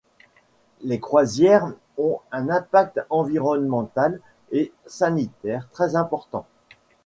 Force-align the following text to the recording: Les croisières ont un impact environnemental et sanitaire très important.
Les 0.81 0.99
croisières 0.99 1.71
ont 1.99 2.21
un 2.31 2.49
impact 2.49 3.05
environnemental 3.11 4.19
et 4.49 4.73
sanitaire 4.87 5.69
très 5.73 5.95
important. 5.95 6.47